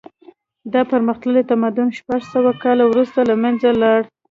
[0.73, 3.99] دا پرمختللی تمدن شپږ سوه کاله وروسته له منځه لاړ.